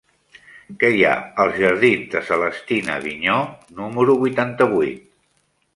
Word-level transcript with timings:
Què 0.83 0.89
hi 0.93 1.03
ha 1.09 1.11
als 1.43 1.59
jardins 1.63 2.09
de 2.15 2.23
Celestina 2.31 2.97
Vigneaux 3.05 3.71
número 3.83 4.21
vuitanta-vuit? 4.25 5.05